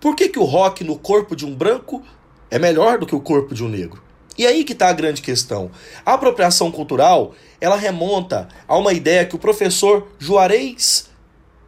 Por 0.00 0.16
que, 0.16 0.28
que 0.28 0.40
o 0.40 0.44
rock 0.44 0.82
no 0.82 0.98
corpo 0.98 1.36
de 1.36 1.46
um 1.46 1.54
branco 1.54 2.02
é 2.50 2.58
melhor 2.58 2.98
do 2.98 3.06
que 3.06 3.14
o 3.14 3.20
corpo 3.20 3.54
de 3.54 3.62
um 3.62 3.68
negro? 3.68 4.02
E 4.36 4.44
aí 4.44 4.64
que 4.64 4.72
está 4.72 4.88
a 4.88 4.92
grande 4.92 5.22
questão. 5.22 5.70
A 6.04 6.14
apropriação 6.14 6.72
cultural, 6.72 7.32
ela 7.60 7.76
remonta 7.76 8.48
a 8.66 8.76
uma 8.76 8.92
ideia 8.92 9.24
que 9.24 9.36
o 9.36 9.38
professor 9.38 10.08
Juarez 10.18 11.10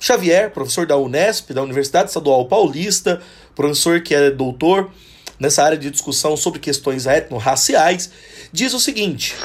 Xavier, 0.01 0.51
professor 0.51 0.87
da 0.87 0.97
Unesp, 0.97 1.53
da 1.53 1.63
Universidade 1.63 2.09
Estadual 2.09 2.47
Paulista, 2.47 3.23
professor 3.55 4.03
que 4.03 4.13
é 4.13 4.29
doutor 4.29 4.91
nessa 5.45 5.63
área 5.63 5.77
de 5.77 5.91
discussão 5.91 6.37
sobre 6.37 6.59
questões 6.59 7.07
etno-raciais, 7.07 8.11
diz 8.53 8.73
o 8.73 8.81
seguinte: 8.81 9.37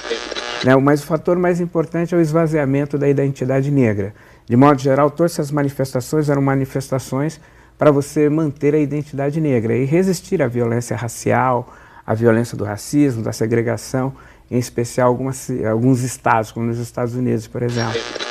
né, 0.64 0.76
Mas 0.78 1.04
o 1.04 1.06
fator 1.06 1.38
mais 1.38 1.60
importante 1.60 2.16
é 2.16 2.18
o 2.18 2.22
esvaziamento 2.22 2.98
da 2.98 3.08
identidade 3.08 3.70
negra. 3.70 4.14
De 4.48 4.56
modo 4.56 4.82
geral, 4.82 5.12
todas 5.12 5.34
essas 5.34 5.52
manifestações 5.52 6.30
eram 6.30 6.42
manifestações 6.42 7.40
para 7.78 7.92
você 7.92 8.30
manter 8.30 8.74
a 8.74 8.80
identidade 8.80 9.40
negra 9.40 9.76
e 9.76 9.86
resistir 9.86 10.42
à 10.42 10.48
violência 10.48 10.96
racial, 10.96 11.74
à 12.06 12.14
violência 12.14 12.58
do 12.58 12.64
racismo, 12.64 13.22
da 13.22 13.32
segregação, 13.32 14.14
em 14.50 14.58
especial 14.58 15.10
algumas, 15.10 15.50
alguns 15.70 16.02
estados, 16.02 16.52
como 16.52 16.66
nos 16.66 16.80
Estados 16.80 17.14
Unidos, 17.14 17.46
por 17.48 17.62
exemplo. 17.62 18.29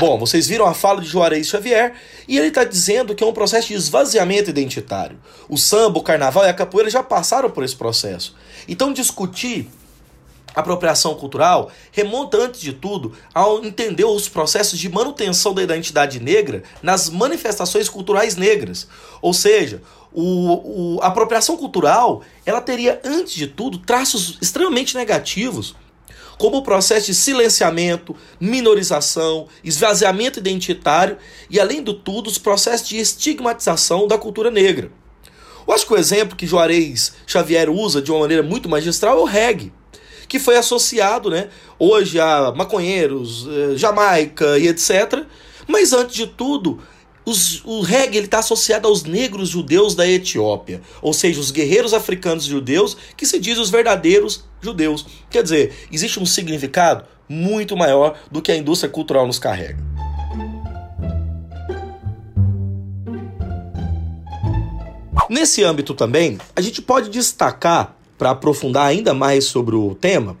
Bom, 0.00 0.18
vocês 0.18 0.48
viram 0.48 0.64
a 0.64 0.72
fala 0.72 1.02
de 1.02 1.06
Juarez 1.06 1.46
Xavier 1.46 1.92
e 2.26 2.38
ele 2.38 2.46
está 2.48 2.64
dizendo 2.64 3.14
que 3.14 3.22
é 3.22 3.26
um 3.26 3.34
processo 3.34 3.68
de 3.68 3.74
esvaziamento 3.74 4.48
identitário. 4.48 5.18
O 5.46 5.58
samba, 5.58 5.98
o 5.98 6.02
carnaval 6.02 6.42
e 6.42 6.48
a 6.48 6.54
capoeira 6.54 6.88
já 6.88 7.02
passaram 7.02 7.50
por 7.50 7.62
esse 7.62 7.76
processo. 7.76 8.34
Então, 8.66 8.94
discutir 8.94 9.68
apropriação 10.54 11.14
cultural 11.16 11.70
remonta, 11.92 12.38
antes 12.38 12.62
de 12.62 12.72
tudo, 12.72 13.12
ao 13.34 13.62
entender 13.62 14.06
os 14.06 14.26
processos 14.26 14.78
de 14.78 14.88
manutenção 14.88 15.52
da 15.52 15.62
identidade 15.62 16.18
negra 16.18 16.62
nas 16.82 17.10
manifestações 17.10 17.86
culturais 17.86 18.36
negras. 18.36 18.88
Ou 19.20 19.34
seja, 19.34 19.82
o, 20.14 20.94
o, 20.94 21.00
a 21.02 21.08
apropriação 21.08 21.58
cultural 21.58 22.22
ela 22.46 22.62
teria, 22.62 22.98
antes 23.04 23.34
de 23.34 23.46
tudo, 23.46 23.76
traços 23.76 24.38
extremamente 24.40 24.96
negativos 24.96 25.76
como 26.40 26.56
o 26.56 26.62
processo 26.62 27.04
de 27.04 27.14
silenciamento, 27.14 28.16
minorização, 28.40 29.46
esvaziamento 29.62 30.38
identitário 30.38 31.18
e, 31.50 31.60
além 31.60 31.82
do 31.82 31.92
tudo, 31.92 32.28
os 32.28 32.38
processos 32.38 32.88
de 32.88 32.96
estigmatização 32.96 34.08
da 34.08 34.16
cultura 34.16 34.50
negra. 34.50 34.90
Eu 35.68 35.74
acho 35.74 35.86
que 35.86 35.92
o 35.92 35.98
exemplo 35.98 36.34
que 36.34 36.46
Juarez 36.46 37.12
Xavier 37.26 37.68
usa 37.68 38.00
de 38.00 38.10
uma 38.10 38.20
maneira 38.20 38.42
muito 38.42 38.70
magistral 38.70 39.18
é 39.18 39.20
o 39.20 39.24
reggae, 39.24 39.70
que 40.26 40.38
foi 40.38 40.56
associado 40.56 41.28
né, 41.28 41.50
hoje 41.78 42.18
a 42.18 42.54
maconheiros, 42.56 43.46
eh, 43.46 43.76
Jamaica 43.76 44.58
e 44.58 44.66
etc. 44.66 45.24
Mas, 45.68 45.92
antes 45.92 46.16
de 46.16 46.26
tudo, 46.26 46.80
os, 47.30 47.62
o 47.64 47.80
reggae 47.80 48.18
está 48.18 48.40
associado 48.40 48.88
aos 48.88 49.04
negros 49.04 49.48
judeus 49.48 49.94
da 49.94 50.06
Etiópia, 50.06 50.82
ou 51.00 51.12
seja, 51.12 51.40
os 51.40 51.50
guerreiros 51.50 51.94
africanos 51.94 52.44
judeus 52.44 52.96
que 53.16 53.24
se 53.24 53.38
dizem 53.38 53.62
os 53.62 53.70
verdadeiros 53.70 54.44
judeus. 54.60 55.06
Quer 55.30 55.42
dizer, 55.42 55.86
existe 55.90 56.18
um 56.18 56.26
significado 56.26 57.04
muito 57.28 57.76
maior 57.76 58.18
do 58.30 58.42
que 58.42 58.50
a 58.50 58.56
indústria 58.56 58.90
cultural 58.90 59.26
nos 59.26 59.38
carrega. 59.38 59.78
Nesse 65.28 65.62
âmbito 65.62 65.94
também, 65.94 66.38
a 66.56 66.60
gente 66.60 66.82
pode 66.82 67.08
destacar, 67.08 67.96
para 68.18 68.30
aprofundar 68.30 68.86
ainda 68.86 69.14
mais 69.14 69.44
sobre 69.44 69.76
o 69.76 69.94
tema, 69.94 70.36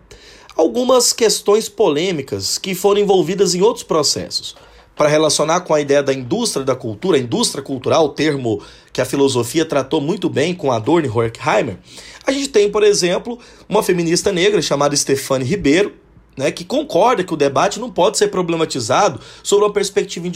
algumas 0.56 1.12
questões 1.12 1.68
polêmicas 1.68 2.58
que 2.58 2.74
foram 2.74 3.00
envolvidas 3.00 3.54
em 3.54 3.62
outros 3.62 3.84
processos 3.84 4.54
para 4.96 5.08
relacionar 5.08 5.60
com 5.60 5.72
a 5.72 5.80
ideia 5.80 6.02
da 6.02 6.12
indústria 6.12 6.64
da 6.64 6.74
cultura, 6.74 7.18
indústria 7.18 7.62
cultural, 7.62 8.10
termo 8.10 8.62
que 8.92 9.00
a 9.00 9.04
filosofia 9.04 9.64
tratou 9.64 10.00
muito 10.00 10.28
bem 10.28 10.54
com 10.54 10.70
Adorno 10.70 11.06
e 11.06 11.10
Horkheimer, 11.10 11.78
a 12.26 12.32
gente 12.32 12.48
tem, 12.48 12.70
por 12.70 12.82
exemplo, 12.82 13.38
uma 13.68 13.82
feminista 13.82 14.30
negra 14.30 14.60
chamada 14.60 14.94
Stefane 14.94 15.44
Ribeiro, 15.44 15.94
né, 16.36 16.50
que 16.50 16.64
concorda 16.64 17.24
que 17.24 17.34
o 17.34 17.36
debate 17.36 17.80
não 17.80 17.90
pode 17.90 18.18
ser 18.18 18.28
problematizado 18.28 19.20
sobre 19.42 19.64
uma 19.64 19.72
perspectiva 19.72 20.26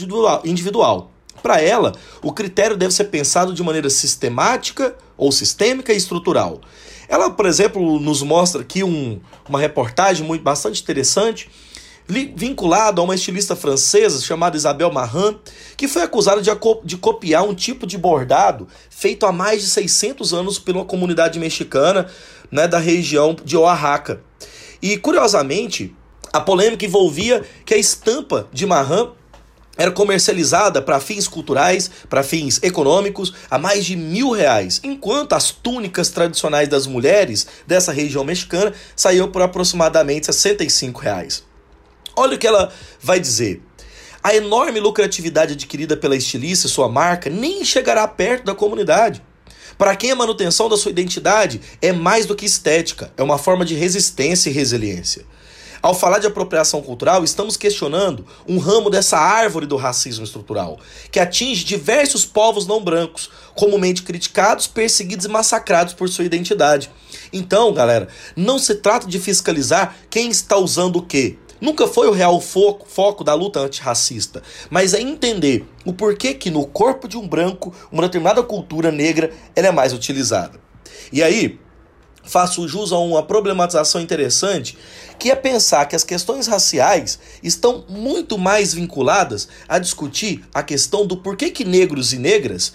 individual. 0.43 1.11
Para 1.41 1.61
ela, 1.61 1.93
o 2.21 2.33
critério 2.33 2.75
deve 2.75 2.93
ser 2.93 3.05
pensado 3.05 3.53
de 3.53 3.61
maneira 3.61 3.89
sistemática 3.89 4.95
ou 5.17 5.31
sistêmica 5.31 5.93
e 5.93 5.97
estrutural. 5.97 6.61
Ela, 7.07 7.29
por 7.29 7.45
exemplo, 7.45 7.99
nos 7.99 8.21
mostra 8.23 8.61
aqui 8.61 8.83
um, 8.83 9.19
uma 9.47 9.59
reportagem 9.59 10.25
muito 10.25 10.41
bastante 10.41 10.81
interessante 10.81 11.49
vinculado 12.07 13.01
a 13.01 13.03
uma 13.03 13.15
estilista 13.15 13.55
francesa 13.55 14.21
chamada 14.21 14.55
Isabel 14.55 14.91
Marran, 14.91 15.35
que 15.75 15.87
foi 15.87 16.03
acusada 16.03 16.41
de, 16.41 16.51
de 16.83 16.97
copiar 16.97 17.43
um 17.43 17.55
tipo 17.55 17.87
de 17.87 17.97
bordado 17.97 18.67
feito 18.89 19.25
há 19.25 19.31
mais 19.31 19.61
de 19.61 19.67
600 19.67 20.33
anos 20.33 20.59
pela 20.59 20.85
comunidade 20.85 21.39
mexicana 21.39 22.07
né, 22.51 22.67
da 22.67 22.77
região 22.77 23.35
de 23.43 23.57
Oaxaca. 23.57 24.21
E, 24.81 24.97
curiosamente, 24.97 25.95
a 26.31 26.39
polêmica 26.39 26.85
envolvia 26.85 27.43
que 27.65 27.73
a 27.73 27.77
estampa 27.77 28.47
de 28.53 28.65
Marran 28.65 29.09
era 29.77 29.91
comercializada 29.91 30.81
para 30.81 30.99
fins 30.99 31.27
culturais, 31.27 31.91
para 32.09 32.23
fins 32.23 32.59
econômicos, 32.63 33.33
a 33.49 33.57
mais 33.57 33.85
de 33.85 33.95
mil 33.95 34.31
reais, 34.31 34.79
enquanto 34.83 35.33
as 35.33 35.51
túnicas 35.51 36.09
tradicionais 36.09 36.69
das 36.69 36.87
mulheres 36.87 37.45
dessa 37.67 37.91
região 37.91 38.23
mexicana 38.23 38.73
saíam 38.95 39.29
por 39.29 39.41
aproximadamente 39.41 40.27
65 40.27 41.01
reais. 41.01 41.43
Olha 42.15 42.35
o 42.35 42.39
que 42.39 42.47
ela 42.47 42.71
vai 43.01 43.19
dizer. 43.19 43.61
A 44.23 44.35
enorme 44.35 44.79
lucratividade 44.79 45.53
adquirida 45.53 45.95
pela 45.95 46.15
estilista 46.15 46.65
e 46.65 46.69
sua 46.69 46.89
marca 46.89 47.29
nem 47.29 47.63
chegará 47.63 48.07
perto 48.07 48.45
da 48.45 48.55
comunidade. 48.55 49.21
Para 49.77 49.95
quem 49.95 50.11
a 50.11 50.15
manutenção 50.15 50.69
da 50.69 50.77
sua 50.77 50.91
identidade 50.91 51.61
é 51.81 51.91
mais 51.91 52.25
do 52.25 52.35
que 52.35 52.45
estética, 52.45 53.11
é 53.17 53.21
uma 53.21 53.37
forma 53.37 53.65
de 53.65 53.75
resistência 53.75 54.49
e 54.49 54.53
resiliência. 54.53 55.25
Ao 55.85 55.93
falar 55.93 56.17
de 56.17 56.25
apropriação 56.25 56.81
cultural, 56.81 57.23
estamos 57.23 57.55
questionando 57.55 58.25
um 58.47 58.57
ramo 58.57 58.89
dessa 58.89 59.19
árvore 59.19 59.67
do 59.67 59.75
racismo 59.75 60.23
estrutural, 60.23 60.79
que 61.11 61.19
atinge 61.19 61.63
diversos 61.63 62.25
povos 62.25 62.65
não 62.65 62.83
brancos, 62.83 63.29
comumente 63.53 64.01
criticados, 64.01 64.65
perseguidos 64.65 65.27
e 65.27 65.29
massacrados 65.29 65.93
por 65.93 66.09
sua 66.09 66.25
identidade. 66.25 66.89
Então, 67.31 67.71
galera, 67.71 68.07
não 68.35 68.57
se 68.57 68.73
trata 68.73 69.05
de 69.05 69.19
fiscalizar 69.19 69.95
quem 70.09 70.31
está 70.31 70.57
usando 70.57 70.95
o 70.95 71.05
quê, 71.05 71.37
Nunca 71.65 71.87
foi 71.87 72.07
o 72.07 72.11
real 72.11 72.39
foco, 72.39 72.85
foco 72.87 73.23
da 73.23 73.33
luta 73.33 73.59
antirracista, 73.59 74.43
mas 74.69 74.93
é 74.93 75.01
entender 75.01 75.67
o 75.83 75.91
porquê 75.91 76.35
que 76.35 76.51
no 76.51 76.67
corpo 76.67 77.07
de 77.07 77.17
um 77.17 77.27
branco, 77.27 77.73
uma 77.91 78.03
determinada 78.03 78.43
cultura 78.43 78.91
negra, 78.91 79.33
ela 79.55 79.69
é 79.69 79.71
mais 79.71 79.91
utilizada. 79.91 80.59
E 81.11 81.23
aí, 81.23 81.59
faço 82.23 82.67
jus 82.67 82.91
a 82.91 82.99
uma 82.99 83.23
problematização 83.23 83.99
interessante, 83.99 84.77
que 85.17 85.31
é 85.31 85.35
pensar 85.35 85.87
que 85.87 85.95
as 85.95 86.03
questões 86.03 86.45
raciais 86.45 87.17
estão 87.41 87.83
muito 87.89 88.37
mais 88.37 88.71
vinculadas 88.71 89.47
a 89.67 89.79
discutir 89.79 90.45
a 90.53 90.61
questão 90.61 91.03
do 91.03 91.17
porquê 91.17 91.49
que 91.49 91.65
negros 91.65 92.13
e 92.13 92.19
negras 92.19 92.73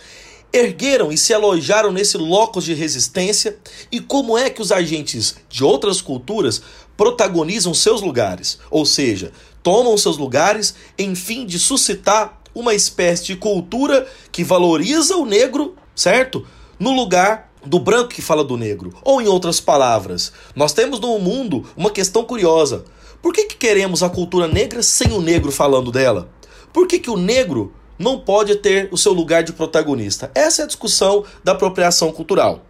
ergueram 0.52 1.12
e 1.12 1.18
se 1.18 1.32
alojaram 1.32 1.92
nesse 1.92 2.16
locus 2.16 2.64
de 2.64 2.74
resistência 2.74 3.56
e 3.90 4.00
como 4.00 4.36
é 4.36 4.50
que 4.50 4.62
os 4.62 4.72
agentes 4.72 5.36
de 5.48 5.64
outras 5.64 6.00
culturas 6.00 6.62
protagonizam 6.96 7.72
seus 7.72 8.02
lugares, 8.02 8.58
ou 8.70 8.84
seja, 8.84 9.32
tomam 9.62 9.96
seus 9.96 10.18
lugares 10.18 10.74
em 10.98 11.14
fim 11.14 11.46
de 11.46 11.58
suscitar 11.58 12.40
uma 12.54 12.74
espécie 12.74 13.24
de 13.24 13.36
cultura 13.36 14.06
que 14.30 14.44
valoriza 14.44 15.16
o 15.16 15.24
negro, 15.24 15.76
certo? 15.94 16.46
No 16.78 16.92
lugar 16.92 17.50
do 17.64 17.78
branco 17.78 18.08
que 18.08 18.22
fala 18.22 18.42
do 18.42 18.56
negro. 18.56 18.92
Ou 19.02 19.20
em 19.20 19.28
outras 19.28 19.60
palavras, 19.60 20.32
nós 20.54 20.72
temos 20.72 20.98
no 20.98 21.18
mundo 21.18 21.64
uma 21.76 21.90
questão 21.90 22.24
curiosa. 22.24 22.84
Por 23.22 23.32
que, 23.32 23.44
que 23.44 23.56
queremos 23.56 24.02
a 24.02 24.08
cultura 24.08 24.48
negra 24.48 24.82
sem 24.82 25.12
o 25.12 25.20
negro 25.20 25.52
falando 25.52 25.92
dela? 25.92 26.28
Por 26.72 26.86
que, 26.86 26.98
que 26.98 27.10
o 27.10 27.16
negro 27.16 27.72
não 28.00 28.18
pode 28.18 28.56
ter 28.56 28.88
o 28.90 28.96
seu 28.96 29.12
lugar 29.12 29.44
de 29.44 29.52
protagonista? 29.52 30.30
Essa 30.34 30.62
é 30.62 30.64
a 30.64 30.66
discussão 30.66 31.22
da 31.44 31.52
apropriação 31.52 32.10
cultural. 32.10 32.64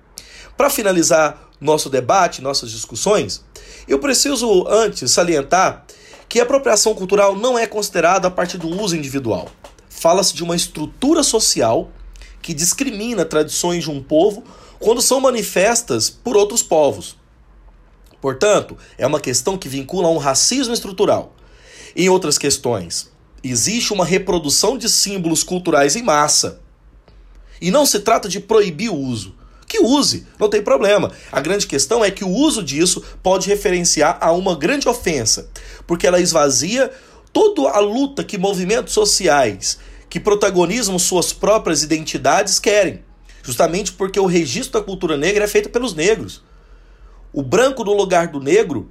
Para 0.57 0.69
finalizar 0.69 1.49
nosso 1.61 1.89
debate, 1.89 2.43
nossas 2.43 2.69
discussões, 2.73 3.45
eu 3.87 4.01
preciso 4.01 4.67
antes 4.67 5.13
salientar 5.13 5.85
que 6.29 6.41
a 6.41 6.43
apropriação 6.43 6.97
cultural 6.97 7.37
não 7.37 7.57
é 7.57 7.65
considerada 7.65 8.27
a 8.27 8.31
partir 8.31 8.59
do 8.59 8.69
uso 8.69 8.97
individual. 8.97 9.49
Fala-se 9.89 10.35
de 10.35 10.43
uma 10.43 10.57
estrutura 10.57 11.23
social 11.23 11.93
que 12.43 12.53
discrimina 12.53 13.25
tradições 13.25 13.85
de 13.85 13.91
um 13.91 14.03
povo 14.03 14.43
quando 14.81 15.01
são 15.01 15.21
manifestas 15.21 16.11
por 16.11 16.37
outros 16.37 16.61
povos. 16.61 17.17
Portanto, 18.21 18.77
é 18.99 19.07
uma 19.07 19.21
questão 19.21 19.57
que 19.57 19.69
vincula 19.69 20.09
a 20.09 20.11
um 20.11 20.19
racismo 20.19 20.75
estrutural. 20.75 21.37
Em 21.95 22.09
outras 22.09 22.37
questões, 22.37 23.10
existe 23.43 23.93
uma 23.93 24.05
reprodução 24.05 24.77
de 24.77 24.89
símbolos 24.89 25.43
culturais 25.43 25.97
em 25.97 26.03
massa. 26.03 26.61
E 27.61 27.71
não 27.71 27.85
se 27.85 28.01
trata 28.01 28.29
de 28.29 28.41
proibir 28.41 28.91
o 28.91 28.97
uso. 28.97 29.35
Que 29.67 29.79
use, 29.79 30.27
não 30.39 30.49
tem 30.49 30.63
problema. 30.63 31.13
A 31.31 31.41
grande 31.41 31.67
questão 31.67 32.05
é 32.05 32.11
que 32.11 32.25
o 32.25 32.29
uso 32.29 32.63
disso 32.63 33.03
pode 33.23 33.49
referenciar 33.49 34.19
a 34.21 34.33
uma 34.33 34.57
grande 34.57 34.89
ofensa, 34.89 35.49
porque 35.87 36.07
ela 36.07 36.21
esvazia 36.21 36.91
toda 37.33 37.71
a 37.71 37.79
luta 37.79 38.25
que 38.25 38.37
movimentos 38.37 38.93
sociais, 38.93 39.79
que 40.09 40.19
protagonizam 40.19 40.99
suas 40.99 41.33
próprias 41.33 41.85
identidades, 41.85 42.59
querem. 42.59 43.05
Justamente 43.45 43.93
porque 43.93 44.19
o 44.19 44.27
registro 44.27 44.81
da 44.81 44.85
cultura 44.85 45.17
negra 45.17 45.45
é 45.45 45.49
feito 45.49 45.71
pelos 45.71 45.95
negros. 45.95 46.43
O 47.33 47.43
branco 47.43 47.85
no 47.85 47.93
lugar 47.93 48.27
do 48.27 48.41
negro 48.41 48.91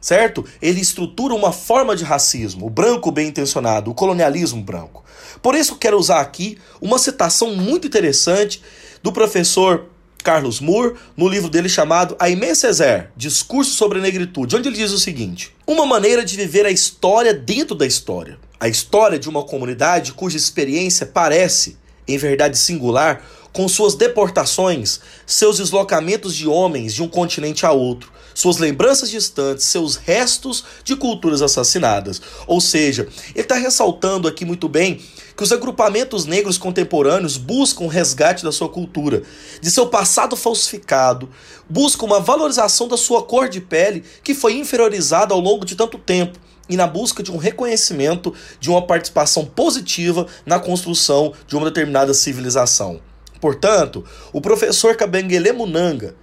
certo? 0.00 0.44
Ele 0.60 0.80
estrutura 0.80 1.34
uma 1.34 1.52
forma 1.52 1.96
de 1.96 2.04
racismo, 2.04 2.66
o 2.66 2.70
branco 2.70 3.10
bem 3.10 3.28
intencionado, 3.28 3.90
o 3.90 3.94
colonialismo 3.94 4.62
branco. 4.62 5.04
Por 5.42 5.54
isso 5.54 5.76
quero 5.76 5.98
usar 5.98 6.20
aqui 6.20 6.58
uma 6.80 6.98
citação 6.98 7.54
muito 7.54 7.86
interessante 7.86 8.62
do 9.02 9.12
professor 9.12 9.86
Carlos 10.22 10.60
Moore, 10.60 10.94
no 11.16 11.28
livro 11.28 11.48
dele 11.48 11.68
chamado 11.68 12.16
Aimé 12.18 12.54
Césaire, 12.54 13.08
Discurso 13.16 13.70
sobre 13.72 13.98
a 13.98 14.02
Negritude, 14.02 14.56
onde 14.56 14.68
ele 14.68 14.76
diz 14.76 14.90
o 14.90 14.98
seguinte: 14.98 15.54
Uma 15.66 15.86
maneira 15.86 16.24
de 16.24 16.36
viver 16.36 16.66
a 16.66 16.70
história 16.70 17.32
dentro 17.32 17.74
da 17.74 17.86
história. 17.86 18.38
A 18.60 18.68
história 18.68 19.18
de 19.18 19.28
uma 19.28 19.44
comunidade 19.44 20.12
cuja 20.12 20.36
experiência 20.36 21.06
parece, 21.06 21.78
em 22.08 22.16
verdade 22.16 22.56
singular, 22.56 23.22
com 23.52 23.68
suas 23.68 23.94
deportações, 23.94 25.00
seus 25.26 25.58
deslocamentos 25.58 26.34
de 26.34 26.46
homens 26.46 26.94
de 26.94 27.02
um 27.02 27.08
continente 27.08 27.66
a 27.66 27.72
outro, 27.72 28.12
suas 28.34 28.58
lembranças 28.58 29.10
distantes, 29.10 29.66
seus 29.66 29.96
restos 29.96 30.64
de 30.84 30.94
culturas 30.94 31.42
assassinadas. 31.42 32.22
Ou 32.46 32.60
seja, 32.60 33.08
ele 33.34 33.40
está 33.40 33.56
ressaltando 33.56 34.28
aqui 34.28 34.44
muito 34.44 34.68
bem 34.68 35.00
que 35.36 35.42
os 35.42 35.52
agrupamentos 35.52 36.24
negros 36.24 36.58
contemporâneos 36.58 37.36
buscam 37.36 37.84
o 37.84 37.88
resgate 37.88 38.44
da 38.44 38.52
sua 38.52 38.68
cultura, 38.68 39.22
de 39.60 39.70
seu 39.70 39.86
passado 39.86 40.36
falsificado, 40.36 41.28
buscam 41.68 42.06
uma 42.06 42.20
valorização 42.20 42.88
da 42.88 42.96
sua 42.96 43.22
cor 43.22 43.48
de 43.48 43.60
pele 43.60 44.04
que 44.22 44.34
foi 44.34 44.54
inferiorizada 44.54 45.34
ao 45.34 45.40
longo 45.40 45.64
de 45.64 45.74
tanto 45.74 45.98
tempo 45.98 46.38
e 46.68 46.76
na 46.76 46.86
busca 46.86 47.22
de 47.22 47.32
um 47.32 47.36
reconhecimento 47.36 48.34
de 48.60 48.70
uma 48.70 48.86
participação 48.86 49.44
positiva 49.44 50.26
na 50.44 50.58
construção 50.58 51.32
de 51.46 51.56
uma 51.56 51.66
determinada 51.66 52.12
civilização. 52.14 53.00
Portanto, 53.40 54.04
o 54.32 54.40
professor 54.40 54.96
Kabengele 54.96 55.52
Munanga 55.52 56.14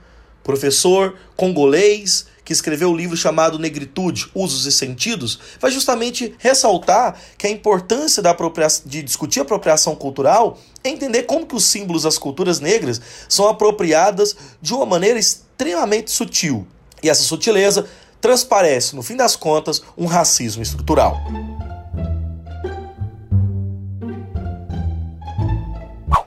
professor 0.45 1.15
congolês 1.35 2.27
que 2.45 2.53
escreveu 2.53 2.91
o 2.91 2.95
livro 2.95 3.17
chamado 3.17 3.57
Negritude, 3.57 4.29
Usos 4.35 4.67
e 4.67 4.71
Sentidos, 4.71 5.39
vai 5.59 5.71
justamente 5.71 6.35
ressaltar 6.37 7.19
que 7.35 7.47
a 7.47 7.49
importância 7.49 8.21
da 8.21 8.37
de 8.85 9.01
discutir 9.01 9.39
a 9.39 9.41
apropriação 9.41 9.95
cultural 9.95 10.59
é 10.83 10.89
entender 10.89 11.23
como 11.23 11.47
que 11.47 11.55
os 11.55 11.65
símbolos 11.65 12.03
das 12.03 12.19
culturas 12.19 12.59
negras 12.59 13.01
são 13.27 13.49
apropriadas 13.49 14.35
de 14.61 14.75
uma 14.75 14.85
maneira 14.85 15.17
extremamente 15.17 16.11
sutil. 16.11 16.67
E 17.01 17.09
essa 17.09 17.23
sutileza 17.23 17.87
transparece, 18.25 18.95
no 18.95 19.03
fim 19.03 19.15
das 19.15 19.35
contas, 19.35 19.83
um 19.95 20.07
racismo 20.07 20.63
estrutural. 20.63 21.21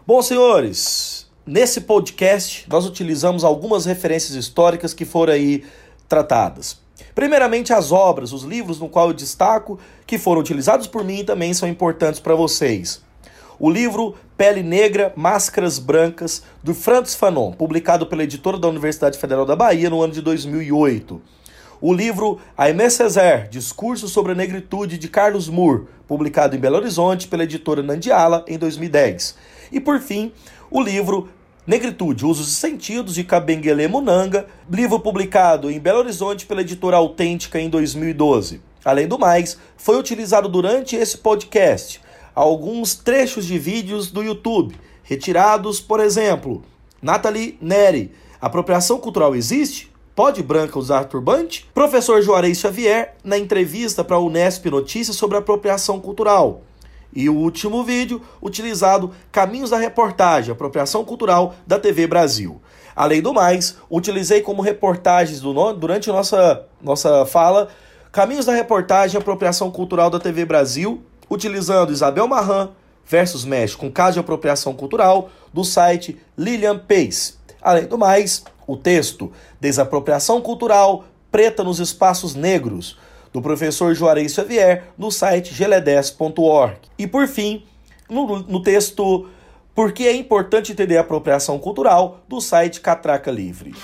Bom, 0.07 0.23
senhores, 0.23 1.29
Nesse 1.51 1.81
podcast, 1.81 2.67
nós 2.69 2.85
utilizamos 2.85 3.43
algumas 3.43 3.87
referências 3.87 4.37
históricas 4.37 4.93
que 4.93 5.07
foram 5.07 5.33
aí 5.33 5.65
tratadas. 6.07 6.79
Primeiramente, 7.15 7.73
as 7.73 7.91
obras, 7.91 8.35
os 8.35 8.43
livros 8.43 8.79
no 8.79 8.87
qual 8.87 9.09
eu 9.09 9.15
destaco, 9.15 9.79
que 10.07 10.19
foram 10.19 10.43
utilizados 10.43 10.87
por 10.87 11.03
mim 11.03 11.21
e 11.21 11.25
também 11.25 11.55
são 11.55 11.67
importantes 11.67 12.21
para 12.21 12.35
vocês. 12.35 13.01
O 13.59 13.71
livro 13.71 14.15
Pele 14.37 14.63
Negra, 14.63 15.11
Máscaras 15.17 15.79
Brancas, 15.79 16.43
do 16.63 16.75
Francis 16.75 17.15
Fanon, 17.15 17.53
publicado 17.53 18.07
pela 18.07 18.25
editora 18.25 18.59
da 18.59 18.69
Universidade 18.69 19.19
Federal 19.19 19.47
da 19.47 19.57
Bahia 19.57 19.89
no 19.89 20.03
ano 20.03 20.13
de 20.13 20.21
2008. 20.21 21.38
O 21.81 21.93
livro 21.93 22.41
Aimé 22.57 22.91
Césaire, 22.91 23.49
Discurso 23.49 24.09
sobre 24.09 24.33
a 24.33 24.35
Negritude, 24.35 24.99
de 24.99 25.09
Carlos 25.09 25.49
Moore, 25.49 25.85
publicado 26.09 26.57
em 26.57 26.59
Belo 26.59 26.77
Horizonte 26.77 27.29
pela 27.29 27.45
editora 27.45 27.83
Nandiala 27.83 28.45
em 28.49 28.59
2010. 28.59 29.37
E 29.71 29.79
por 29.79 30.01
fim, 30.01 30.33
o 30.71 30.83
livro 30.83 31.29
Negritude, 31.65 32.27
Usos 32.27 32.49
e 32.49 32.55
Sentidos, 32.57 33.15
de 33.15 33.23
Kabengele 33.23 33.87
Munanga, 33.87 34.49
livro 34.69 34.99
publicado 34.99 35.71
em 35.71 35.79
Belo 35.79 36.01
Horizonte 36.01 36.47
pela 36.47 36.63
editora 36.63 36.97
Autêntica 36.97 37.61
em 37.61 37.71
2012. 37.71 38.61
Além 38.85 39.07
do 39.07 39.19
mais, 39.19 39.57
foi 39.77 39.99
utilizado 39.99 40.49
durante 40.49 40.97
esse 40.97 41.19
podcast 41.19 42.01
alguns 42.35 42.95
trechos 42.95 43.47
de 43.47 43.59
vídeos 43.59 44.11
do 44.11 44.23
YouTube, 44.23 44.75
retirados, 45.05 45.81
por 45.81 46.01
exemplo, 46.01 46.63
Nathalie 47.01 47.57
Neri, 47.61 48.13
Apropriação 48.41 48.99
Cultural 48.99 49.37
Existe? 49.37 49.88
Pode 50.19 50.43
branca 50.43 50.77
usar 50.77 51.05
turbante? 51.05 51.71
Professor 51.73 52.21
Juarez 52.21 52.59
Xavier, 52.59 53.15
na 53.23 53.39
entrevista 53.39 54.03
para 54.03 54.17
a 54.17 54.21
Unesp 54.21 54.67
Notícias 54.67 55.17
sobre 55.17 55.39
apropriação 55.39 56.01
cultural. 56.01 56.63
E 57.15 57.29
o 57.29 57.37
último 57.37 57.85
vídeo, 57.85 58.21
utilizado 58.43 59.13
Caminhos 59.31 59.71
da 59.71 59.79
Reportagem, 59.79 60.51
Apropriação 60.51 61.05
Cultural 61.05 61.55
da 61.65 61.79
TV 61.79 62.09
Brasil. 62.09 62.61
Além 62.97 63.23
do 63.23 63.33
mais, 63.33 63.77
utilizei 63.89 64.41
como 64.41 64.61
reportagens 64.61 65.41
do, 65.41 65.73
durante 65.75 66.09
nossa, 66.09 66.65
nossa 66.83 67.25
fala 67.25 67.69
Caminhos 68.11 68.45
da 68.45 68.53
Reportagem, 68.53 69.21
Apropriação 69.21 69.71
Cultural 69.71 70.11
da 70.11 70.19
TV 70.19 70.45
Brasil, 70.45 71.01
utilizando 71.31 71.93
Isabel 71.93 72.27
Marran 72.27 72.71
versus 73.07 73.45
México 73.45 73.83
com 73.83 73.93
caso 73.93 74.15
de 74.15 74.19
apropriação 74.19 74.75
cultural 74.75 75.31
do 75.55 75.63
site 75.63 76.21
Lilian 76.37 76.77
Pace. 76.77 77.35
Além 77.63 77.87
do 77.87 77.97
mais, 77.97 78.43
o 78.69 78.77
texto 78.77 79.33
Desapropriação 79.59 80.41
Cultural 80.41 81.07
Preta 81.33 81.65
nos 81.65 81.81
Espaços 81.81 82.35
Negros, 82.35 82.97
do 83.33 83.43
professor 83.43 83.95
Juarez 83.95 84.33
Xavier 84.33 84.85
no 84.97 85.11
site 85.11 85.55
gele10.org. 85.55 86.77
E 86.99 87.07
por 87.07 87.27
fim, 87.27 87.65
no, 88.09 88.41
no 88.41 88.63
texto 88.63 89.29
Por 89.75 89.93
que 89.93 90.07
é 90.07 90.15
importante 90.15 90.73
entender 90.73 90.97
a 90.97 91.01
apropriação 91.01 91.59
cultural 91.59 92.21
do 92.29 92.41
site 92.41 92.81
Catraca 92.81 93.31
Livre. 93.31 93.75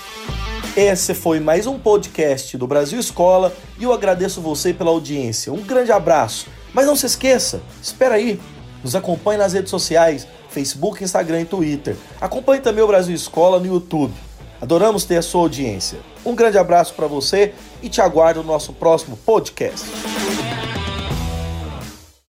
Esse 0.75 1.13
foi 1.13 1.39
mais 1.39 1.67
um 1.67 1.79
podcast 1.79 2.57
do 2.57 2.67
Brasil 2.67 2.99
Escola 2.99 3.53
e 3.79 3.83
eu 3.83 3.93
agradeço 3.93 4.41
você 4.41 4.73
pela 4.73 4.91
audiência. 4.91 5.53
Um 5.53 5.61
grande 5.61 5.91
abraço. 5.91 6.47
Mas 6.73 6.85
não 6.85 6.95
se 6.95 7.05
esqueça, 7.05 7.61
espera 7.81 8.15
aí, 8.15 8.39
nos 8.83 8.95
acompanhe 8.95 9.39
nas 9.39 9.53
redes 9.53 9.69
sociais, 9.69 10.27
Facebook, 10.49 11.01
Instagram 11.01 11.41
e 11.41 11.45
Twitter. 11.45 11.95
Acompanhe 12.19 12.61
também 12.61 12.83
o 12.83 12.87
Brasil 12.87 13.15
Escola 13.15 13.59
no 13.59 13.67
YouTube. 13.67 14.13
Adoramos 14.61 15.03
ter 15.03 15.17
a 15.17 15.21
sua 15.21 15.41
audiência. 15.41 15.99
Um 16.25 16.35
grande 16.35 16.57
abraço 16.57 16.93
para 16.93 17.07
você 17.07 17.53
e 17.81 17.89
te 17.89 18.01
aguardo 18.01 18.41
no 18.41 18.47
nosso 18.47 18.73
próximo 18.73 19.17
podcast. 19.17 19.85